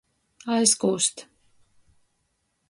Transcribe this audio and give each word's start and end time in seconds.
Aizkūst. 0.55 1.23